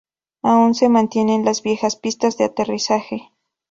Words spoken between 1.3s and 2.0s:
las viejas